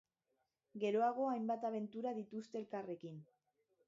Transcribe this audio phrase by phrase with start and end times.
[0.83, 3.21] Geroago hainbat abentura dituzte elkarrekin.